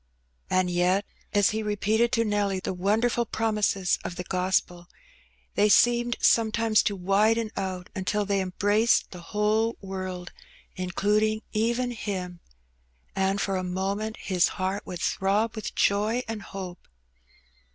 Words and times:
80. 0.01 0.01
Hee 0.01 0.49
Benny. 0.49 0.57
And 0.61 0.69
yet, 0.71 1.05
a9 1.35 1.49
he 1.51 1.61
repeated 1.61 2.11
to 2.13 2.25
Nelly 2.25 2.59
the 2.59 2.73
wonderful 2.73 3.23
promise 3.23 3.99
of 4.03 4.15
the 4.15 4.23
Gospel, 4.23 4.87
they 5.53 5.69
seemed 5.69 6.15
sometimes 6.19 6.81
to 6.81 6.95
widen 6.95 7.51
out, 7.55 7.91
untiT 7.95 8.25
they 8.27 8.41
embraced 8.41 9.11
the 9.11 9.21
whole 9.21 9.77
world, 9.79 10.31
including 10.75 11.43
even 11.51 11.91
him, 11.91 12.39
ancl' 13.15 13.39
for 13.41 13.57
a 13.57 13.63
moment 13.63 14.17
his 14.17 14.47
heart 14.57 14.87
would 14.87 14.99
throb 15.01 15.55
with 15.55 15.75
joy 15.75 16.23
and 16.27 16.41
hope. 16.41 16.87